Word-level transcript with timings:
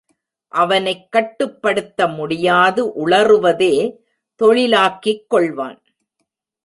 அவனைக் 0.47 1.11
கட்டுப்படுத்த 1.11 2.07
முடியாது 2.07 3.07
உளறுவதே 3.07 3.97
தொழிலாக்கிக் 4.43 5.25
கொள்வான். 5.29 5.79